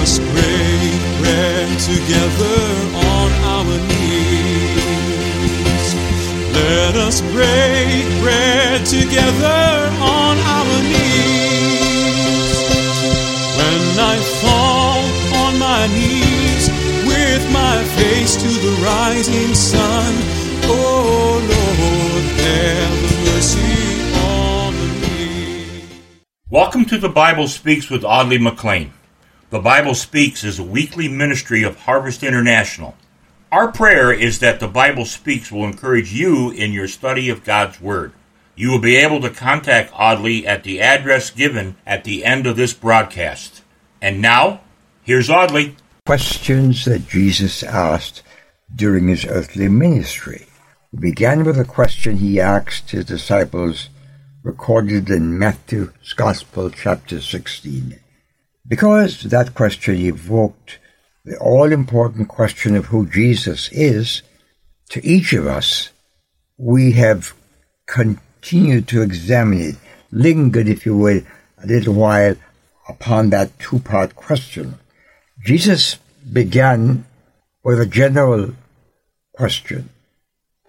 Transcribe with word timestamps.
us 0.00 0.18
break 0.18 1.00
bread 1.18 1.68
together 1.80 2.60
on 2.94 3.30
our 3.54 3.74
knees. 3.88 4.78
Let 6.54 6.94
us 6.94 7.20
break 7.20 8.06
bread 8.22 8.86
together 8.86 9.90
on 10.00 10.38
our 10.38 10.82
knees. 10.90 12.54
When 13.58 13.98
I 13.98 14.16
fall 14.40 15.02
on 15.42 15.58
my 15.58 15.86
knees 15.88 16.68
with 17.06 17.42
my 17.52 17.82
face 17.98 18.36
to 18.36 18.48
the 18.48 18.74
rising 18.84 19.54
sun, 19.54 20.12
oh 20.64 21.40
Lord, 21.54 22.24
have 22.46 22.98
mercy 23.26 23.78
on 24.14 24.74
me. 25.02 25.82
Welcome 26.48 26.84
to 26.86 26.98
the 26.98 27.08
Bible 27.08 27.48
Speaks 27.48 27.90
with 27.90 28.04
Audley 28.04 28.38
McLean. 28.38 28.92
The 29.50 29.60
Bible 29.60 29.94
Speaks 29.94 30.44
is 30.44 30.58
a 30.58 30.62
weekly 30.62 31.08
ministry 31.08 31.62
of 31.62 31.74
Harvest 31.74 32.22
International. 32.22 32.94
Our 33.50 33.72
prayer 33.72 34.12
is 34.12 34.40
that 34.40 34.60
the 34.60 34.68
Bible 34.68 35.06
Speaks 35.06 35.50
will 35.50 35.64
encourage 35.64 36.12
you 36.12 36.50
in 36.50 36.72
your 36.72 36.86
study 36.86 37.30
of 37.30 37.44
God's 37.46 37.80
Word. 37.80 38.12
You 38.56 38.70
will 38.70 38.78
be 38.78 38.96
able 38.96 39.22
to 39.22 39.30
contact 39.30 39.90
Audley 39.94 40.46
at 40.46 40.64
the 40.64 40.82
address 40.82 41.30
given 41.30 41.76
at 41.86 42.04
the 42.04 42.26
end 42.26 42.46
of 42.46 42.56
this 42.56 42.74
broadcast. 42.74 43.62
And 44.02 44.20
now, 44.20 44.60
here's 45.02 45.30
Audley. 45.30 45.76
questions 46.04 46.84
that 46.84 47.08
Jesus 47.08 47.62
asked 47.62 48.22
during 48.76 49.08
his 49.08 49.24
earthly 49.24 49.68
ministry. 49.68 50.44
We 50.92 51.12
began 51.12 51.44
with 51.44 51.58
a 51.58 51.64
question 51.64 52.18
he 52.18 52.38
asked 52.38 52.90
his 52.90 53.06
disciples 53.06 53.88
recorded 54.42 55.08
in 55.08 55.38
Matthew's 55.38 56.12
Gospel, 56.12 56.68
chapter 56.68 57.22
16. 57.22 57.98
Because 58.68 59.22
that 59.22 59.54
question 59.54 59.96
evoked 59.96 60.78
the 61.24 61.38
all 61.38 61.72
important 61.72 62.28
question 62.28 62.76
of 62.76 62.86
who 62.86 63.06
Jesus 63.06 63.70
is, 63.72 64.22
to 64.90 65.04
each 65.04 65.32
of 65.32 65.46
us, 65.46 65.90
we 66.58 66.92
have 66.92 67.34
continued 67.86 68.86
to 68.88 69.02
examine 69.02 69.60
it, 69.60 69.76
lingered, 70.10 70.68
if 70.68 70.84
you 70.84 70.96
will, 70.96 71.22
a 71.62 71.66
little 71.66 71.94
while 71.94 72.36
upon 72.88 73.30
that 73.30 73.58
two 73.58 73.78
part 73.78 74.14
question. 74.14 74.78
Jesus 75.44 75.96
began 76.30 77.06
with 77.64 77.80
a 77.80 77.86
general 77.86 78.54
question. 79.32 79.90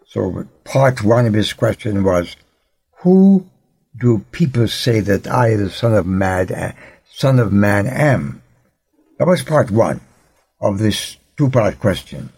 So, 0.08 0.48
part 0.64 1.04
one 1.04 1.26
of 1.26 1.34
his 1.34 1.54
question 1.54 2.04
was, 2.04 2.36
Who 3.02 3.46
do 3.98 4.26
people 4.32 4.68
say 4.68 5.02
that 5.02 5.28
I, 5.28 5.56
the 5.56 5.70
Son 5.70 5.94
of 5.94 6.06
Man, 6.06 6.76
Son 7.20 7.38
of 7.38 7.52
Man, 7.52 7.86
am? 7.86 8.42
That 9.18 9.28
was 9.28 9.44
part 9.44 9.70
one 9.70 10.00
of 10.62 10.80
this 10.80 11.18
two 11.36 11.50
part 11.50 11.78
question. 11.78 12.30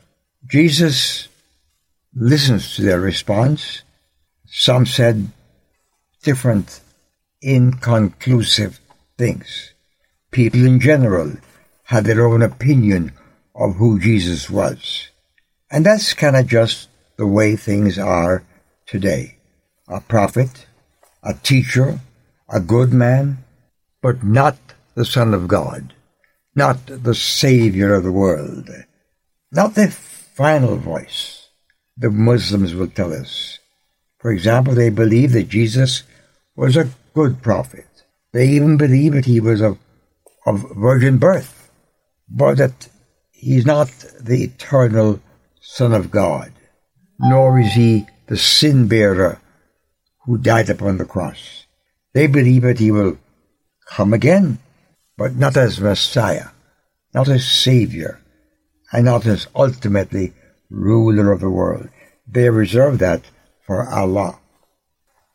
Jesus 0.48 1.28
listens 2.16 2.76
to 2.76 2.82
their 2.82 3.00
response. 3.00 3.84
Some 4.48 4.88
said 4.88 5.28
different, 6.24 6.82
inconclusive 7.44 8.80
things. 9.20 9.76
People 10.32 10.66
in 10.66 10.80
general 10.80 11.34
had 11.84 12.06
their 12.06 12.26
own 12.26 12.42
opinion 12.42 13.12
of 13.54 13.76
who 13.76 14.00
Jesus 14.00 14.50
was. 14.50 15.10
And 15.70 15.86
that's 15.86 16.16
kind 16.16 16.36
of 16.36 16.48
just 16.48 16.90
the 17.18 17.28
way 17.28 17.56
things 17.56 18.00
are 18.00 18.44
today. 18.88 19.38
A 19.88 20.02
prophet, 20.02 20.66
a 21.22 21.36
teacher, 21.36 22.00
a 22.50 22.60
good 22.60 22.92
man, 22.92 23.44
but 24.02 24.24
not 24.24 24.58
the 24.96 25.06
Son 25.06 25.34
of 25.34 25.48
God, 25.48 25.94
not 26.56 26.78
the 26.86 27.16
Savior 27.16 27.94
of 27.94 28.04
the 28.04 28.12
world, 28.12 28.70
not 29.52 29.76
the 29.76 29.90
final 29.90 30.76
voice, 30.78 31.50
the 31.98 32.10
Muslims 32.10 32.74
will 32.74 32.88
tell 32.88 33.14
us. 33.14 33.60
For 34.20 34.32
example, 34.32 34.74
they 34.74 34.90
believe 34.90 35.32
that 35.34 35.50
Jesus 35.50 36.04
was 36.56 36.78
a 36.78 36.90
good 37.14 37.42
prophet. 37.42 37.88
They 38.34 38.48
even 38.50 38.78
believe 38.78 39.14
that 39.14 39.26
he 39.26 39.40
was 39.40 39.62
of, 39.62 39.78
of 40.46 40.66
virgin 40.76 41.18
birth, 41.18 41.72
but 42.30 42.58
that 42.58 42.90
he's 43.32 43.66
not 43.66 43.90
the 44.20 44.44
eternal 44.44 45.20
Son 45.60 45.94
of 45.94 46.12
God, 46.12 46.52
nor 47.20 47.60
is 47.60 47.74
he 47.74 48.08
the 48.28 48.38
sin 48.38 48.88
bearer 48.88 49.42
who 50.26 50.38
died 50.38 50.70
upon 50.70 50.98
the 50.98 51.06
cross. 51.06 51.66
They 52.14 52.28
believe 52.28 52.62
that 52.64 52.80
he 52.80 52.92
will 52.92 53.18
come 53.96 54.14
again, 54.14 54.58
but 55.18 55.36
not 55.36 55.58
as 55.58 55.80
Messiah, 55.80 56.50
not 57.14 57.28
as 57.28 57.46
Savior, 57.48 58.22
and 58.92 59.06
not 59.06 59.26
as 59.26 59.48
ultimately 59.56 60.34
ruler 60.70 61.32
of 61.32 61.42
the 61.42 61.50
world. 61.50 61.90
They 62.28 62.50
reserve 62.50 63.00
that 63.00 63.24
for 63.66 63.88
Allah. 63.88 64.40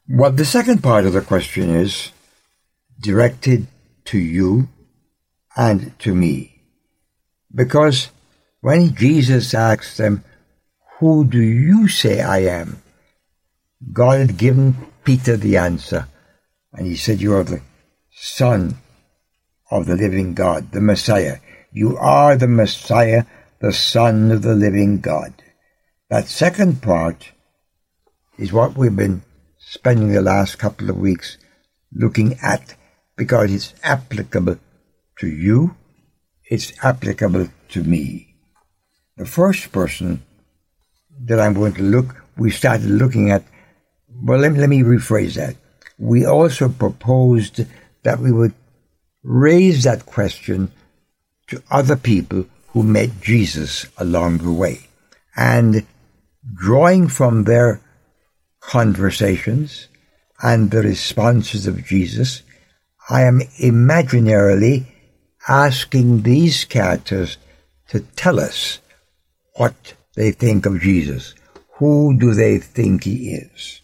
What 0.08 0.36
the 0.36 0.44
second 0.44 0.82
part 0.82 1.04
of 1.04 1.12
the 1.12 1.20
question 1.20 1.74
is 1.74 2.12
directed 3.00 3.66
to 4.06 4.18
you 4.18 4.68
and 5.56 5.98
to 5.98 6.14
me. 6.14 6.62
Because 7.54 8.08
when 8.60 8.94
Jesus 8.94 9.52
asked 9.52 9.98
them, 9.98 10.24
Who 10.98 11.26
do 11.26 11.40
you 11.40 11.88
say 11.88 12.20
I 12.20 12.38
am? 12.38 12.82
God 13.92 14.20
had 14.20 14.38
given 14.38 14.76
Peter 15.04 15.36
the 15.36 15.56
answer, 15.56 16.08
and 16.72 16.86
he 16.86 16.96
said, 16.96 17.20
You 17.20 17.34
are 17.34 17.44
the 17.44 17.60
Son 18.18 18.78
of 19.70 19.84
the 19.84 19.94
living 19.94 20.32
God, 20.32 20.72
the 20.72 20.80
Messiah. 20.80 21.36
You 21.70 21.98
are 21.98 22.34
the 22.34 22.48
Messiah, 22.48 23.24
the 23.60 23.74
Son 23.74 24.30
of 24.32 24.40
the 24.40 24.54
living 24.54 25.00
God. 25.00 25.34
That 26.08 26.26
second 26.26 26.80
part 26.80 27.32
is 28.38 28.54
what 28.54 28.74
we've 28.74 28.96
been 28.96 29.22
spending 29.58 30.12
the 30.12 30.22
last 30.22 30.58
couple 30.58 30.88
of 30.88 30.96
weeks 30.96 31.36
looking 31.92 32.38
at 32.42 32.74
because 33.18 33.52
it's 33.52 33.74
applicable 33.82 34.60
to 35.18 35.26
you, 35.28 35.76
it's 36.48 36.72
applicable 36.82 37.48
to 37.68 37.84
me. 37.84 38.34
The 39.18 39.26
first 39.26 39.72
person 39.72 40.22
that 41.20 41.38
I'm 41.38 41.52
going 41.52 41.74
to 41.74 41.82
look, 41.82 42.24
we 42.38 42.50
started 42.50 42.86
looking 42.86 43.30
at, 43.30 43.44
well, 44.08 44.38
let 44.38 44.54
let 44.54 44.70
me 44.70 44.80
rephrase 44.80 45.34
that. 45.34 45.56
We 45.98 46.24
also 46.24 46.70
proposed 46.70 47.66
that 48.06 48.20
we 48.20 48.30
would 48.30 48.54
raise 49.24 49.82
that 49.82 50.06
question 50.06 50.70
to 51.48 51.60
other 51.72 51.96
people 51.96 52.46
who 52.68 52.84
met 52.84 53.20
Jesus 53.20 53.84
along 53.98 54.38
the 54.38 54.52
way. 54.52 54.78
And 55.34 55.84
drawing 56.54 57.08
from 57.08 57.42
their 57.42 57.80
conversations 58.60 59.88
and 60.40 60.70
the 60.70 60.82
responses 60.82 61.66
of 61.66 61.84
Jesus, 61.84 62.42
I 63.10 63.22
am 63.22 63.40
imaginarily 63.60 64.86
asking 65.48 66.22
these 66.22 66.64
characters 66.64 67.38
to 67.88 67.98
tell 68.14 68.38
us 68.38 68.78
what 69.54 69.94
they 70.14 70.30
think 70.30 70.64
of 70.64 70.80
Jesus. 70.80 71.34
Who 71.78 72.16
do 72.16 72.34
they 72.34 72.58
think 72.58 73.02
he 73.02 73.30
is? 73.30 73.80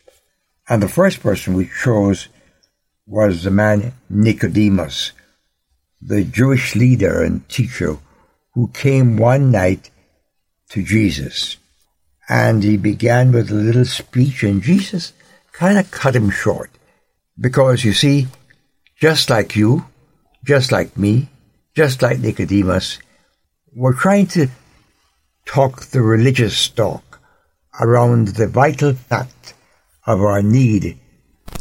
And 0.69 0.81
the 0.81 0.89
first 1.01 1.19
person 1.19 1.55
we 1.55 1.69
chose 1.83 2.29
was 3.07 3.43
the 3.43 3.51
man 3.51 3.93
Nicodemus, 4.09 5.13
the 6.01 6.25
Jewish 6.25 6.75
leader 6.75 7.23
and 7.23 7.49
teacher 7.49 7.99
who 8.55 8.69
came 8.69 9.17
one 9.17 9.51
night 9.51 9.91
to 10.71 10.83
Jesus. 10.83 11.57
And 12.29 12.63
he 12.63 12.77
began 12.77 13.33
with 13.33 13.51
a 13.51 13.55
little 13.55 13.85
speech, 13.85 14.43
and 14.43 14.63
Jesus 14.63 15.13
kind 15.53 15.79
of 15.79 15.91
cut 15.91 16.17
him 16.17 16.31
short. 16.31 16.71
Because 17.39 17.85
you 17.85 17.93
see, 17.93 18.29
just 19.01 19.29
like 19.31 19.57
you, 19.57 19.85
just 20.45 20.71
like 20.71 20.97
me, 20.97 21.29
just 21.75 22.03
like 22.03 22.19
Nicodemus, 22.19 22.99
we're 23.75 23.95
trying 23.95 24.27
to 24.29 24.49
talk 25.47 25.87
the 25.87 26.03
religious 26.03 26.69
talk 26.69 27.21
around 27.81 28.29
the 28.29 28.47
vital 28.47 28.93
fact 28.93 29.55
of 30.07 30.21
our 30.21 30.43
need 30.43 30.99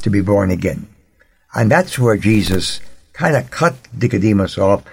to 0.01 0.09
be 0.09 0.21
born 0.21 0.51
again. 0.51 0.90
And 1.53 1.69
that's 1.69 1.99
where 1.99 2.17
Jesus 2.17 2.79
kind 3.13 3.35
of 3.35 3.51
cut 3.51 3.75
Nicodemus 3.93 4.57
off 4.57 4.83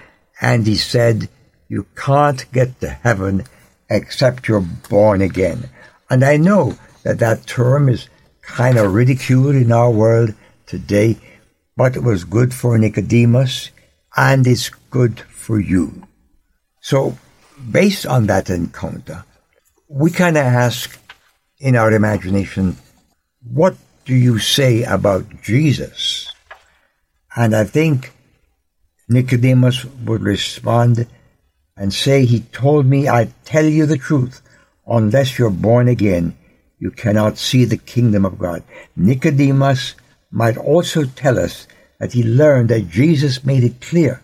and 0.41 0.65
he 0.67 0.75
said, 0.75 1.29
You 1.67 1.85
can't 1.95 2.45
get 2.51 2.79
to 2.81 2.89
heaven 2.89 3.43
except 3.89 4.47
you're 4.47 4.67
born 4.89 5.21
again. 5.21 5.69
And 6.09 6.23
I 6.23 6.37
know 6.37 6.77
that 7.03 7.19
that 7.19 7.47
term 7.47 7.89
is 7.89 8.09
kind 8.41 8.77
of 8.77 8.93
ridiculed 8.93 9.55
in 9.55 9.71
our 9.71 9.91
world 9.91 10.33
today, 10.65 11.17
but 11.77 11.95
it 11.95 12.03
was 12.03 12.23
good 12.23 12.53
for 12.53 12.77
Nicodemus 12.77 13.71
and 14.15 14.45
it's 14.45 14.69
good 14.89 15.19
for 15.21 15.59
you. 15.59 16.07
So, 16.81 17.17
based 17.71 18.05
on 18.05 18.27
that 18.27 18.49
encounter, 18.49 19.23
we 19.87 20.11
kind 20.11 20.37
of 20.37 20.45
ask 20.45 20.99
in 21.59 21.75
our 21.75 21.91
imagination, 21.91 22.77
what 23.43 23.75
do 24.05 24.15
you 24.15 24.39
say 24.39 24.83
about 24.83 25.41
Jesus? 25.41 26.31
And 27.35 27.55
I 27.55 27.63
think 27.63 28.11
Nicodemus 29.07 29.85
would 29.85 30.21
respond 30.21 31.07
and 31.77 31.93
say, 31.93 32.25
He 32.25 32.41
told 32.41 32.85
me, 32.85 33.07
I 33.07 33.29
tell 33.45 33.65
you 33.65 33.85
the 33.85 33.97
truth. 33.97 34.41
Unless 34.87 35.37
you're 35.37 35.51
born 35.51 35.87
again, 35.87 36.35
you 36.79 36.91
cannot 36.91 37.37
see 37.37 37.65
the 37.65 37.77
kingdom 37.77 38.25
of 38.25 38.39
God. 38.39 38.63
Nicodemus 38.95 39.95
might 40.31 40.57
also 40.57 41.03
tell 41.05 41.37
us 41.37 41.67
that 41.99 42.13
he 42.13 42.23
learned 42.23 42.69
that 42.69 42.89
Jesus 42.89 43.43
made 43.43 43.63
it 43.63 43.81
clear 43.81 44.21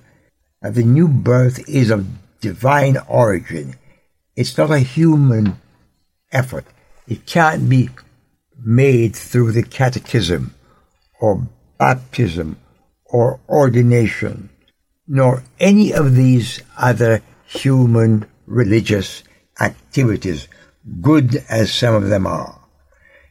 that 0.62 0.74
the 0.74 0.84
new 0.84 1.08
birth 1.08 1.68
is 1.70 1.92
of 1.92 2.08
divine 2.40 2.98
origin. 3.08 3.76
It's 4.36 4.58
not 4.58 4.72
a 4.72 4.80
human 4.80 5.60
effort. 6.32 6.66
It 7.08 7.26
can't 7.26 7.70
be 7.70 7.90
made 8.58 9.16
through 9.16 9.52
the 9.52 9.64
catechism 9.64 10.56
or 11.20 11.48
baptism 11.78 12.58
or 13.16 13.40
ordination, 13.48 14.50
nor 15.08 15.42
any 15.58 15.94
of 15.94 16.16
these 16.16 16.62
other 16.78 17.22
human 17.46 18.26
religious 18.46 19.24
activities, 19.62 20.50
good 21.00 21.42
as 21.48 21.74
some 21.74 21.96
of 21.96 22.10
them 22.10 22.28
are. 22.28 22.60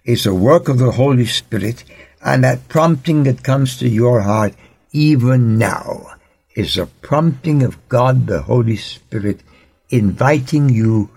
It's 0.03 0.25
a 0.25 0.35
work 0.35 0.69
of 0.69 0.79
the 0.79 0.93
Holy 0.93 1.27
Spirit, 1.27 1.85
and 2.25 2.43
that 2.45 2.67
prompting 2.69 3.25
that 3.25 3.43
comes 3.43 3.77
to 3.77 3.87
your 3.87 4.23
heart 4.23 4.55
even 4.91 5.59
now 5.59 6.15
is 6.57 6.79
a 6.79 6.87
prompting 6.87 7.63
of 7.63 7.87
God 7.91 8.27
the 8.27 8.41
Holy 8.41 8.79
Spirit 8.79 9.43
inviting 9.91 10.71
you 10.71 11.11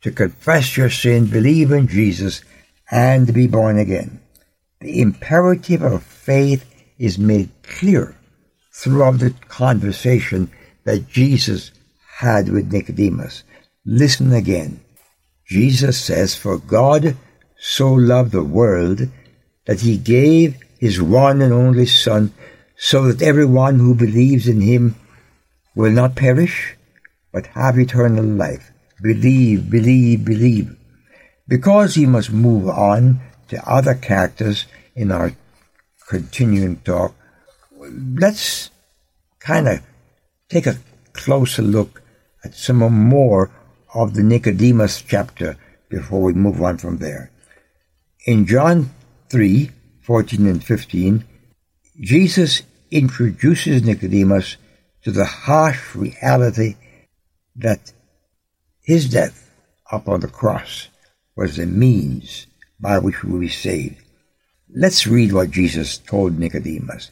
to 0.00 0.10
confess 0.10 0.74
your 0.74 0.88
sin, 0.88 1.26
believe 1.26 1.70
in 1.70 1.86
Jesus, 1.86 2.40
and 2.90 3.34
be 3.34 3.46
born 3.46 3.78
again. 3.78 4.20
The 4.80 5.02
imperative 5.02 5.82
of 5.82 6.02
faith 6.02 6.64
is 7.00 7.18
made 7.18 7.48
clear 7.62 8.14
throughout 8.72 9.18
the 9.18 9.34
conversation 9.48 10.50
that 10.84 11.08
Jesus 11.08 11.72
had 12.18 12.50
with 12.50 12.70
Nicodemus. 12.70 13.42
Listen 13.86 14.32
again. 14.32 14.80
Jesus 15.46 15.98
says, 15.98 16.36
For 16.36 16.58
God 16.58 17.16
so 17.58 17.92
loved 17.92 18.32
the 18.32 18.44
world 18.44 19.08
that 19.66 19.80
he 19.80 19.96
gave 19.96 20.56
his 20.78 21.00
one 21.00 21.40
and 21.40 21.52
only 21.52 21.86
Son, 21.86 22.32
so 22.76 23.10
that 23.10 23.22
everyone 23.22 23.78
who 23.78 23.94
believes 23.94 24.46
in 24.46 24.60
him 24.60 24.94
will 25.74 25.90
not 25.90 26.14
perish, 26.14 26.76
but 27.32 27.46
have 27.48 27.78
eternal 27.78 28.24
life. 28.24 28.70
Believe, 29.02 29.70
believe, 29.70 30.24
believe. 30.24 30.76
Because 31.48 31.94
he 31.94 32.06
must 32.06 32.30
move 32.30 32.68
on 32.68 33.20
to 33.48 33.68
other 33.68 33.94
characters 33.94 34.66
in 34.94 35.10
our 35.10 35.32
continuing 36.10 36.74
talk, 36.78 37.14
let's 37.78 38.70
kind 39.38 39.68
of 39.68 39.80
take 40.48 40.66
a 40.66 40.76
closer 41.12 41.62
look 41.62 42.02
at 42.44 42.52
some 42.52 42.78
more 42.78 43.48
of 43.94 44.14
the 44.14 44.22
Nicodemus 44.24 45.02
chapter 45.02 45.56
before 45.88 46.20
we 46.22 46.32
move 46.32 46.60
on 46.60 46.78
from 46.78 46.98
there. 46.98 47.30
In 48.26 48.44
John 48.44 48.90
3 49.28 49.70
14 50.02 50.46
and 50.48 50.64
15, 50.64 51.24
Jesus 52.00 52.62
introduces 52.90 53.84
Nicodemus 53.84 54.56
to 55.04 55.12
the 55.12 55.24
harsh 55.24 55.94
reality 55.94 56.74
that 57.54 57.92
his 58.82 59.08
death 59.08 59.48
upon 59.92 60.20
the 60.20 60.28
cross 60.28 60.88
was 61.36 61.56
the 61.56 61.66
means 61.66 62.48
by 62.80 62.98
which 62.98 63.22
we 63.22 63.30
will 63.30 63.40
be 63.40 63.48
saved. 63.48 64.02
Let's 64.74 65.06
read 65.06 65.32
what 65.32 65.50
Jesus 65.50 65.98
told 65.98 66.38
Nicodemus. 66.38 67.10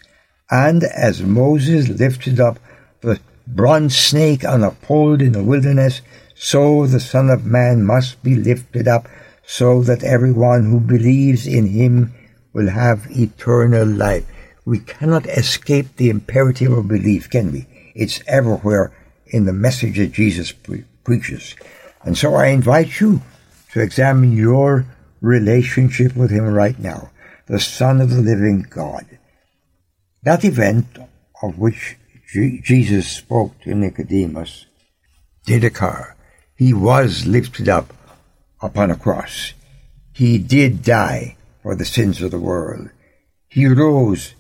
And 0.51 0.85
as 0.85 1.23
Moses 1.23 1.89
lifted 1.89 2.39
up 2.39 2.59
the 3.01 3.21
bronze 3.47 3.97
snake 3.97 4.45
on 4.45 4.63
a 4.63 4.71
pole 4.71 5.21
in 5.21 5.33
the 5.33 5.43
wilderness, 5.43 6.01
so 6.35 6.87
the 6.87 7.01
Son 7.01 7.31
of 7.31 7.45
Man 7.45 7.85
must 7.85 8.23
be 8.23 8.37
lifted 8.37 8.87
up, 8.87 9.09
so 9.45 9.83
that 9.83 10.05
everyone 10.05 10.71
who 10.71 10.79
believes 10.79 11.47
in 11.47 11.67
him 11.67 12.15
will 12.53 12.71
have 12.71 13.07
eternal 13.11 13.87
life. 13.87 14.25
We 14.65 14.79
cannot 14.79 15.27
escape 15.27 15.97
the 15.97 16.11
imperative 16.11 16.71
of 16.71 16.87
belief, 16.87 17.29
can 17.29 17.51
we? 17.51 17.67
It's 17.95 18.23
everywhere 18.29 18.93
in 19.27 19.47
the 19.47 19.53
message 19.53 19.97
that 19.97 20.13
Jesus 20.13 20.53
pre- 20.53 20.85
preaches. 21.03 21.57
And 22.03 22.17
so 22.17 22.35
I 22.35 22.49
invite 22.49 23.01
you 23.01 23.23
to 23.73 23.81
examine 23.81 24.37
your 24.37 24.87
relationship 25.21 26.15
with 26.15 26.31
Him 26.31 26.45
right 26.45 26.79
now, 26.79 27.11
the 27.49 27.59
Son 27.59 28.01
of 28.01 28.11
the 28.11 28.21
living 28.21 28.67
God. 28.69 29.07
That 30.23 30.45
event 30.45 30.99
of 31.43 31.59
which 31.59 31.97
G- 32.33 32.61
Jesus 32.63 33.09
spoke 33.09 33.59
to 33.63 33.75
Nicodemus 33.75 34.67
did 35.47 35.65
occur. 35.65 36.15
He 36.55 36.75
was 36.75 37.27
lifted 37.27 37.69
up 37.69 37.95
upon 38.61 38.91
a 38.91 38.97
cross. 38.97 39.55
He 40.13 40.37
did 40.37 40.83
die 40.83 41.37
for 41.63 41.75
the 41.75 41.87
sins 41.87 42.21
of 42.21 42.33
the 42.33 42.39
world. 42.41 42.91
He 43.49 43.67
rose 43.67 44.35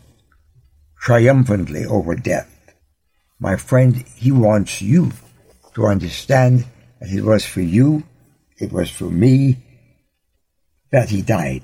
triumphantly 1.00 1.86
over 1.86 2.14
death. 2.14 2.74
My 3.40 3.56
friend, 3.56 4.04
he 4.16 4.32
wants 4.32 4.82
you 4.82 5.12
to 5.74 5.86
understand 5.86 6.66
that 7.00 7.10
it 7.10 7.22
was 7.22 7.46
for 7.46 7.62
you, 7.62 8.02
it 8.58 8.72
was 8.72 8.90
for 8.90 9.04
me 9.04 9.56
that 10.90 11.10
he 11.10 11.22
died. 11.22 11.62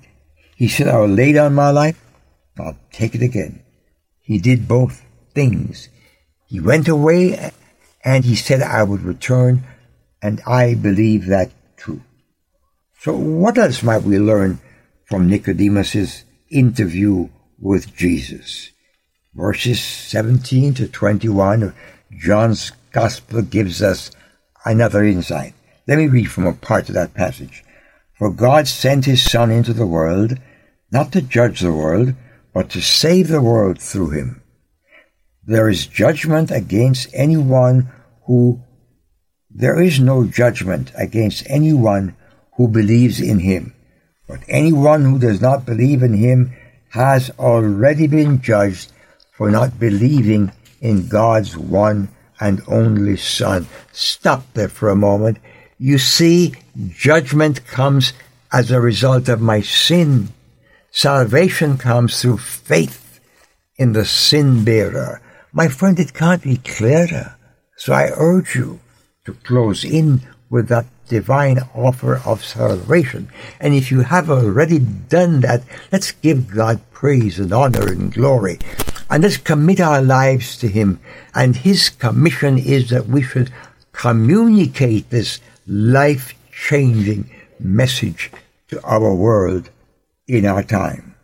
He 0.57 0.69
said, 0.69 0.89
I 0.89 0.99
will 0.99 1.09
lay 1.09 1.33
down 1.33 1.55
my 1.55 1.71
life, 1.71 2.01
I'll 2.59 2.79
take 2.93 3.15
it 3.15 3.23
again. 3.23 3.63
He 4.21 4.39
did 4.39 4.69
both 4.69 5.05
things. 5.35 5.89
He 6.47 6.61
went 6.61 6.89
away 6.89 7.53
and 8.05 8.25
he 8.25 8.37
said, 8.37 8.63
I 8.63 8.83
would 8.83 9.03
return, 9.03 9.65
and 10.23 10.41
I 10.47 10.75
believe 10.75 11.27
that 11.27 11.51
too. 11.77 12.03
So 13.01 13.17
what 13.17 13.59
else 13.59 13.83
might 13.83 14.03
we 14.03 14.19
learn 14.19 14.61
from 15.07 15.29
Nicodemus's 15.29 16.25
interview 16.51 17.29
with 17.59 17.95
Jesus? 17.95 18.71
Verses 19.35 19.83
17 19.83 20.75
to 20.75 20.89
21 20.89 21.63
of 21.65 21.75
John's 22.17 22.73
Gospel 22.93 23.43
gives 23.43 23.83
us 23.83 24.11
another 24.65 25.03
insight. 25.05 25.55
Let 25.89 25.99
me 25.99 26.07
read 26.07 26.31
from 26.31 26.47
a 26.47 26.53
part 26.53 26.89
of 26.89 26.95
that 26.95 27.15
passage. 27.15 27.65
For 28.15 28.31
God 28.31 28.69
sent 28.69 29.07
his 29.07 29.29
Son 29.29 29.51
into 29.51 29.73
the 29.73 29.87
world, 29.87 30.39
not 30.91 31.13
to 31.13 31.23
judge 31.23 31.61
the 31.61 31.73
world, 31.73 32.15
but 32.53 32.71
to 32.71 32.81
save 32.81 33.29
the 33.29 33.43
world 33.43 33.81
through 33.81 34.11
him. 34.11 34.43
There 35.45 35.69
is 35.69 35.87
judgment 35.87 36.51
against 36.51 37.09
anyone 37.13 37.91
who, 38.27 38.63
there 39.51 39.81
is 39.81 40.01
no 40.01 40.25
judgment 40.25 40.93
against 40.97 41.45
anyone 41.51 42.17
who 42.57 42.69
believes 42.69 43.21
in 43.21 43.41
him. 43.41 43.75
But 44.29 44.41
anyone 44.49 45.05
who 45.05 45.19
does 45.19 45.41
not 45.41 45.67
believe 45.67 46.03
in 46.03 46.15
him 46.15 46.55
has 46.91 47.31
already 47.39 48.07
been 48.07 48.41
judged 48.41 48.93
for 49.33 49.51
not 49.51 49.81
believing 49.81 50.53
in 50.81 51.09
God's 51.09 51.57
one 51.57 52.09
and 52.41 52.63
only 52.69 53.17
Son. 53.17 53.67
Stop 53.93 54.45
there 54.55 54.69
for 54.69 54.89
a 54.89 54.97
moment. 54.97 55.39
You 55.79 55.99
see, 55.99 56.55
judgment 56.89 57.67
comes 57.67 58.13
as 58.53 58.71
a 58.71 58.81
result 58.81 59.29
of 59.29 59.41
my 59.41 59.61
sin. 59.61 60.29
Salvation 60.91 61.77
comes 61.77 62.21
through 62.21 62.39
faith 62.39 63.21
in 63.77 63.93
the 63.93 64.05
sin 64.05 64.65
bearer. 64.65 65.21
My 65.53 65.69
friend, 65.69 65.99
it 65.99 66.15
can't 66.15 66.43
be 66.43 66.59
clearer. 66.59 67.37
So 67.77 67.93
I 67.93 68.11
urge 68.17 68.55
you 68.55 68.81
to 69.25 69.35
close 69.35 69.85
in 69.85 70.23
with 70.51 70.69
that 70.69 70.87
divine 71.09 71.59
offer 71.75 72.21
of 72.25 72.45
salvation. 72.45 73.29
And 73.61 73.75
if 73.75 73.91
you 73.91 74.01
have 74.01 74.31
already 74.31 74.79
done 74.79 75.41
that, 75.41 75.63
let's 75.93 76.13
give 76.13 76.55
God 76.55 76.81
praise 76.93 77.39
and 77.39 77.53
honor 77.53 77.89
and 77.89 78.13
glory. 78.13 78.59
And 79.11 79.23
let's 79.23 79.37
commit 79.37 79.81
our 79.81 80.03
lives 80.03 80.57
to 80.59 80.69
Him. 80.69 81.01
And 81.35 81.57
His 81.57 81.91
commission 81.91 82.59
is 82.59 82.91
that 82.91 83.07
we 83.07 83.23
should 83.23 83.53
communicate 83.93 85.11
this 85.11 85.41
life 85.67 86.35
changing 86.55 87.31
message 87.59 88.31
to 88.69 88.83
our 88.85 89.15
world 89.15 89.71
in 90.27 90.47
our 90.47 90.63
time. 90.63 91.15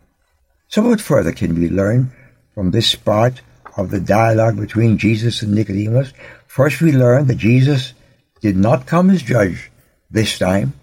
So 0.67 0.81
what 0.83 1.01
further 1.01 1.31
can 1.31 1.55
we 1.55 1.69
learn 1.69 2.11
from 2.53 2.71
this 2.71 2.95
part 2.95 3.41
of 3.77 3.89
the 3.89 3.99
dialogue 3.99 4.57
between 4.57 4.97
Jesus 4.97 5.41
and 5.41 5.53
Nicodemus? 5.53 6.13
First 6.47 6.81
we 6.81 6.91
learn 6.91 7.27
that 7.27 7.37
Jesus 7.37 7.93
did 8.41 8.57
not 8.57 8.85
come 8.85 9.09
as 9.09 9.23
judge 9.23 9.71
this 10.09 10.37
time. 10.37 10.73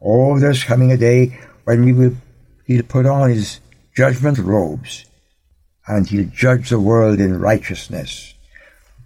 Oh, 0.00 0.38
there's 0.38 0.64
coming 0.64 0.92
a 0.92 0.96
day 0.96 1.38
when 1.64 1.96
will, 1.96 2.16
he'll 2.64 2.82
put 2.82 3.06
on 3.06 3.30
his 3.30 3.60
judgment 3.94 4.38
robes 4.38 5.04
and 5.86 6.06
he'll 6.06 6.30
judge 6.30 6.70
the 6.70 6.80
world 6.80 7.20
in 7.20 7.40
righteousness. 7.40 8.34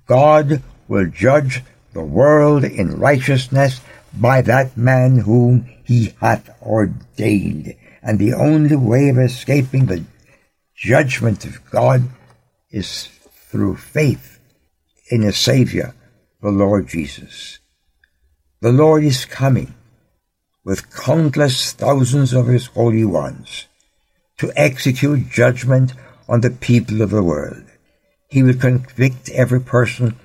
God 0.06 0.62
will 0.88 1.06
judge 1.06 1.62
the 1.92 2.02
world 2.02 2.64
in 2.64 2.98
righteousness 2.98 3.80
by 4.14 4.42
that 4.42 4.76
man 4.76 5.18
whom 5.18 5.68
he 5.84 6.14
hath 6.20 6.50
ordained. 6.62 7.74
And 8.02 8.18
the 8.18 8.34
only 8.34 8.76
way 8.76 9.08
of 9.08 9.18
escaping 9.18 9.86
the 9.86 10.04
judgment 10.74 11.44
of 11.44 11.70
God 11.70 12.04
is 12.70 13.08
through 13.50 13.76
faith 13.76 14.40
in 15.10 15.22
a 15.22 15.32
Savior, 15.32 15.94
the 16.40 16.50
Lord 16.50 16.88
Jesus. 16.88 17.58
The 18.60 18.72
Lord 18.72 19.04
is 19.04 19.24
coming 19.24 19.74
with 20.64 20.94
countless 20.94 21.72
thousands 21.72 22.32
of 22.32 22.46
his 22.46 22.66
holy 22.66 23.04
ones 23.04 23.66
to 24.38 24.52
execute 24.56 25.30
judgment 25.30 25.92
on 26.28 26.40
the 26.40 26.50
people 26.50 27.02
of 27.02 27.10
the 27.10 27.22
world. 27.22 27.64
He 28.28 28.42
will 28.42 28.54
convict 28.54 29.28
every 29.30 29.60
person 29.60 30.16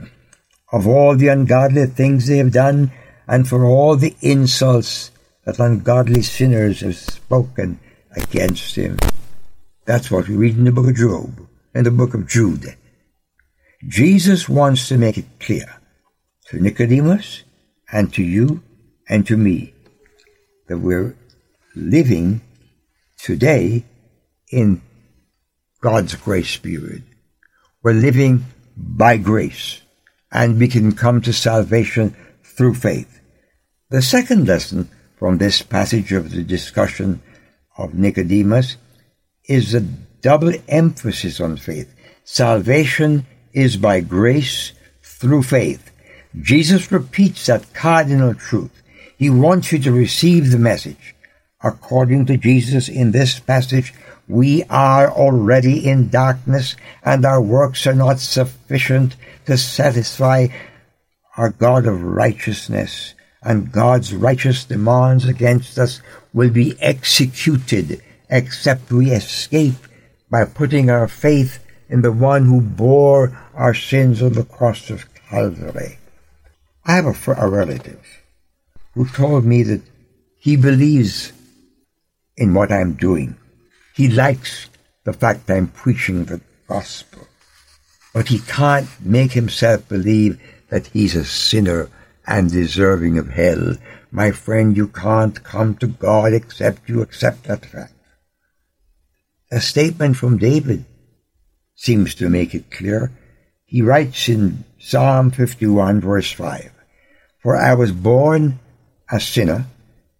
of 0.71 0.87
all 0.87 1.15
the 1.15 1.29
ungodly 1.29 1.85
things 1.87 2.27
they 2.27 2.37
have 2.37 2.51
done 2.51 2.91
and 3.27 3.47
for 3.47 3.65
all 3.65 3.95
the 3.95 4.15
insults 4.21 5.11
that 5.45 5.59
ungodly 5.59 6.21
sinners 6.21 6.81
have 6.81 6.95
spoken 6.95 7.79
against 8.15 8.75
him. 8.75 8.97
That's 9.85 10.09
what 10.09 10.27
we 10.27 10.35
read 10.35 10.57
in 10.57 10.65
the 10.65 10.71
book 10.71 10.87
of 10.87 10.95
Job, 10.95 11.47
in 11.73 11.83
the 11.83 11.91
book 11.91 12.13
of 12.13 12.27
Jude. 12.27 12.75
Jesus 13.87 14.49
wants 14.49 14.87
to 14.87 14.97
make 14.97 15.17
it 15.17 15.39
clear 15.39 15.79
to 16.47 16.59
Nicodemus 16.59 17.43
and 17.91 18.11
to 18.13 18.23
you 18.23 18.63
and 19.07 19.25
to 19.27 19.37
me 19.37 19.73
that 20.67 20.79
we're 20.79 21.15
living 21.75 22.41
today 23.17 23.85
in 24.51 24.81
God's 25.81 26.15
grace 26.15 26.57
period. 26.57 27.03
We're 27.83 27.93
living 27.93 28.45
by 28.75 29.17
grace 29.17 29.81
and 30.31 30.59
we 30.59 30.67
can 30.67 30.93
come 30.93 31.21
to 31.21 31.33
salvation 31.33 32.15
through 32.55 32.75
faith. 32.75 33.21
The 33.89 34.01
second 34.01 34.47
lesson 34.47 34.89
from 35.17 35.37
this 35.37 35.61
passage 35.61 36.11
of 36.11 36.31
the 36.31 36.43
discussion 36.43 37.21
of 37.77 37.93
Nicodemus 37.93 38.77
is 39.47 39.71
the 39.71 39.81
double 40.21 40.53
emphasis 40.67 41.39
on 41.39 41.57
faith. 41.57 41.93
Salvation 42.23 43.25
is 43.53 43.77
by 43.77 44.01
grace 44.01 44.73
through 45.03 45.43
faith. 45.43 45.91
Jesus 46.41 46.91
repeats 46.91 47.45
that 47.45 47.73
cardinal 47.73 48.33
truth. 48.33 48.81
He 49.17 49.29
wants 49.29 49.71
you 49.71 49.79
to 49.79 49.91
receive 49.91 50.51
the 50.51 50.59
message. 50.59 51.15
According 51.63 52.25
to 52.25 52.37
Jesus 52.37 52.89
in 52.89 53.11
this 53.11 53.39
passage, 53.39 53.93
we 54.27 54.63
are 54.63 55.09
already 55.09 55.87
in 55.87 56.09
darkness 56.09 56.75
and 57.03 57.25
our 57.25 57.41
works 57.41 57.87
are 57.87 57.93
not 57.93 58.19
sufficient 58.19 59.15
to 59.45 59.57
satisfy 59.57 60.47
our 61.37 61.49
God 61.49 61.85
of 61.85 62.01
righteousness 62.01 63.13
and 63.41 63.71
God's 63.71 64.13
righteous 64.13 64.65
demands 64.65 65.25
against 65.25 65.77
us 65.77 66.01
will 66.33 66.49
be 66.49 66.75
executed 66.81 68.01
except 68.29 68.91
we 68.91 69.11
escape 69.11 69.75
by 70.31 70.45
putting 70.45 70.89
our 70.89 71.07
faith 71.07 71.63
in 71.87 72.01
the 72.01 72.11
one 72.11 72.45
who 72.45 72.59
bore 72.61 73.37
our 73.53 73.73
sins 73.73 74.21
on 74.21 74.33
the 74.33 74.43
cross 74.43 74.89
of 74.89 75.05
Calvary. 75.29 75.99
I 76.85 76.95
have 76.95 77.05
a, 77.05 77.31
a 77.33 77.47
relative 77.47 78.23
who 78.93 79.07
told 79.07 79.45
me 79.45 79.63
that 79.63 79.81
he 80.39 80.55
believes 80.55 81.31
in 82.37 82.53
what 82.53 82.71
I'm 82.71 82.93
doing. 82.93 83.35
He 83.93 84.07
likes 84.07 84.69
the 85.03 85.13
fact 85.13 85.49
I'm 85.49 85.67
preaching 85.67 86.25
the 86.25 86.41
gospel. 86.67 87.27
But 88.13 88.29
he 88.29 88.39
can't 88.39 88.87
make 89.01 89.33
himself 89.33 89.87
believe 89.87 90.41
that 90.75 90.87
he's 90.87 91.15
a 91.15 91.23
sinner 91.23 91.89
and 92.27 92.51
deserving 92.51 93.17
of 93.17 93.29
hell. 93.29 93.75
My 94.11 94.31
friend, 94.31 94.75
you 94.75 94.89
can't 94.89 95.41
come 95.41 95.75
to 95.77 95.87
God 95.87 96.33
except 96.33 96.89
you 96.89 97.01
accept 97.01 97.45
that 97.45 97.65
fact. 97.65 97.93
A 99.49 99.61
statement 99.61 100.17
from 100.17 100.37
David 100.37 100.83
seems 101.75 102.13
to 102.15 102.27
make 102.27 102.53
it 102.53 102.69
clear. 102.69 103.09
He 103.63 103.81
writes 103.81 104.27
in 104.27 104.65
Psalm 104.77 105.31
51 105.31 106.01
verse 106.01 106.33
5, 106.33 106.71
For 107.41 107.55
I 107.55 107.73
was 107.73 107.93
born 107.93 108.59
a 109.09 109.21
sinner, 109.21 109.67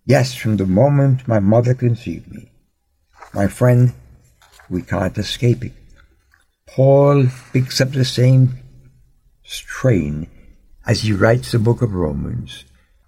yes, 0.06 0.36
from 0.36 0.56
the 0.56 0.66
moment 0.66 1.28
my 1.28 1.40
mother 1.40 1.74
conceived 1.74 2.32
me. 2.32 2.50
My 3.34 3.48
friend, 3.48 3.94
we 4.70 4.84
can't 4.84 5.18
escape 5.18 5.66
it. 5.66 5.74
Paul 6.66 7.26
picks 7.52 7.82
up 7.82 7.92
the 7.92 8.06
same 8.06 8.60
strain 9.44 10.30
as 10.86 11.02
he 11.02 11.14
writes 11.14 11.52
the 11.52 11.60
book 11.60 11.82
of 11.82 11.94
Romans. 11.94 12.66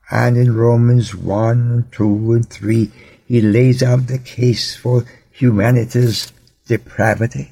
And 0.09 0.37
in 0.37 0.55
Romans 0.55 1.13
1, 1.13 1.89
2, 1.91 2.33
and 2.33 2.49
3, 2.49 2.91
he 3.25 3.41
lays 3.41 3.83
out 3.83 4.07
the 4.07 4.19
case 4.19 4.75
for 4.75 5.05
humanity's 5.31 6.31
depravity. 6.65 7.51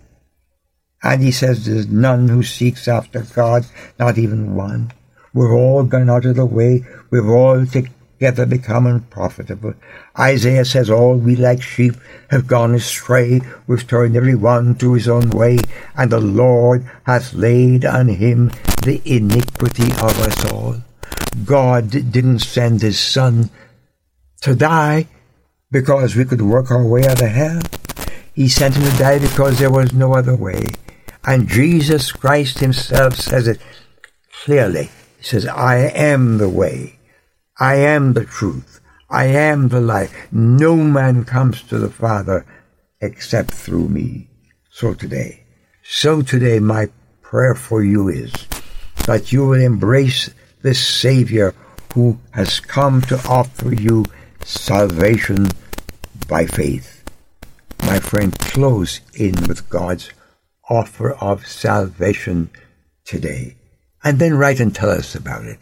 And 1.03 1.22
he 1.22 1.32
says 1.32 1.65
there's 1.65 1.88
none 1.88 2.29
who 2.29 2.44
seeks 2.44 2.88
after 2.88 3.22
God, 3.22 3.65
not 4.00 4.17
even 4.17 4.55
one. 4.55 4.91
We're 5.34 5.53
all 5.53 5.84
gone 5.84 6.10
out 6.10 6.25
of 6.25 6.38
the 6.38 6.46
way. 6.46 6.86
We've 7.12 7.29
all 7.29 7.65
together 8.15 8.45
become 8.45 8.88
unprofitable. 8.88 9.74
Isaiah 10.17 10.65
says 10.65 10.89
all 10.89 11.15
we 11.15 11.36
like 11.36 11.62
sheep 11.62 11.95
have 12.29 12.48
gone 12.48 12.74
astray. 12.74 13.41
We've 13.67 13.86
turned 13.86 14.15
every 14.15 14.36
one 14.36 14.75
to 14.75 14.93
his 14.93 15.07
own 15.07 15.29
way, 15.29 15.60
and 15.98 16.12
the 16.12 16.22
Lord 16.22 16.89
hath 17.05 17.34
laid 17.34 17.84
on 17.86 18.07
him 18.07 18.51
the 18.84 19.01
iniquity 19.05 19.91
of 19.91 20.19
us 20.22 20.51
all. 20.51 20.77
God 21.43 21.89
didn't 21.89 22.39
send 22.39 22.81
his 22.81 23.00
son 23.00 23.50
to 24.41 24.55
die 24.55 25.07
because 25.69 26.15
we 26.15 26.24
could 26.24 26.41
work 26.41 26.72
our 26.72 26.86
way 26.86 27.05
out 27.05 27.22
of 27.22 27.29
hell. 27.29 27.62
He 28.34 28.48
sent 28.48 28.75
him 28.75 28.89
to 28.89 28.98
die 28.98 29.19
because 29.19 29.60
there 29.60 29.72
was 29.72 29.93
no 29.93 30.13
other 30.13 30.36
way. 30.36 30.67
And 31.25 31.50
Jesus 31.50 32.12
Christ 32.12 32.60
himself 32.60 33.15
says 33.15 33.48
it 33.48 33.60
clearly. 34.43 34.89
He 35.17 35.24
says, 35.24 35.48
I 35.48 35.77
am 35.77 36.38
the 36.38 36.50
way. 36.50 36.94
I 37.57 37.75
am 37.75 38.13
the 38.13 38.25
truth. 38.25 38.81
I 39.09 39.27
am 39.27 39.69
the 39.69 39.79
life. 39.79 40.27
No 40.29 40.75
man 40.75 41.24
comes 41.24 41.62
to 41.63 41.79
the 41.79 41.89
Father 41.89 42.45
except 43.00 43.51
through 43.51 43.88
me. 43.88 44.27
So 44.71 44.93
today, 44.93 45.43
so 45.81 46.21
today 46.21 46.59
my 46.59 46.89
prayer 47.21 47.55
for 47.55 47.81
you 47.81 48.09
is 48.09 48.33
that 49.05 49.31
you 49.31 49.47
will 49.47 49.62
embrace 49.62 50.29
this 50.63 50.85
Savior 50.85 51.53
who 51.93 52.19
has 52.31 52.59
come 52.59 53.01
to 53.03 53.25
offer 53.25 53.74
you 53.74 54.03
salvation 54.43 55.47
by 56.27 56.47
faith. 56.47 57.05
My 57.85 58.00
friend, 58.00 58.38
close 58.38 59.00
in 59.13 59.33
with 59.47 59.69
God's 59.69 60.12
offer 60.69 61.13
of 61.13 61.47
salvation 61.47 62.50
today. 63.05 63.55
And 64.03 64.19
then 64.19 64.33
write 64.33 64.59
and 64.59 64.75
tell 64.75 64.89
us 64.89 65.15
about 65.15 65.45
it. 65.45 65.59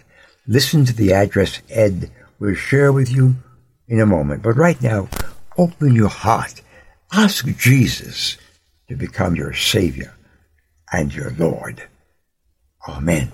Listen 0.48 0.86
to 0.86 0.94
the 0.94 1.14
address 1.14 1.62
Ed 1.70 2.12
will 2.38 2.56
share 2.56 2.92
with 2.92 3.10
you 3.10 3.36
in 3.88 4.02
a 4.02 4.06
moment. 4.06 4.44
But 4.44 4.58
right 4.58 4.82
now, 4.82 5.08
open 5.58 5.96
your 5.96 6.10
heart. 6.10 6.62
Ask 7.14 7.46
Jesus 7.58 8.38
to 8.90 8.96
become 8.96 9.36
your 9.36 9.54
Savior 9.54 10.14
and 10.92 11.16
your 11.16 11.32
Lord. 11.38 11.84
Amen. 12.88 13.32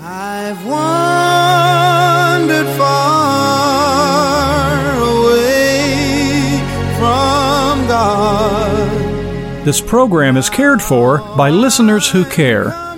I've 0.00 0.66
wandered 0.66 2.66
far 2.76 4.96
away 4.96 6.58
from 6.98 7.86
God. 7.86 9.64
This 9.64 9.80
program 9.80 10.36
is 10.36 10.50
cared 10.50 10.82
for 10.82 11.18
by 11.36 11.50
listeners 11.50 12.10
who 12.10 12.24
care. 12.24 12.91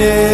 minute. 0.00 0.29